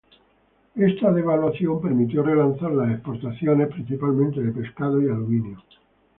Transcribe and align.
Esta 0.73 1.11
devaluación 1.11 1.79
permitió 1.79 2.23
relanzar 2.23 2.71
las 2.71 2.89
exportaciones, 2.89 3.67
principalmente 3.67 4.41
de 4.41 4.51
pescado 4.51 4.99
y 4.99 5.05
aluminio. 5.07 5.61